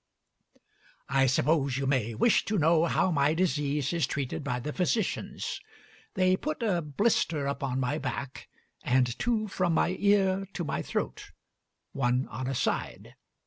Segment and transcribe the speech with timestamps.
[1.09, 5.61] "I suppose you may wish to know how my disease is treated by the physicians.
[6.15, 8.47] They put a blister upon my back,
[8.81, 11.29] and two from my ear to my throat,
[11.91, 13.13] one on a side.